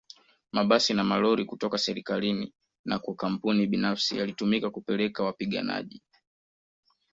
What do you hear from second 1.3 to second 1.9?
kutoka